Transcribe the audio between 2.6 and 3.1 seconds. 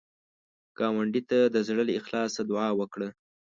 وکړه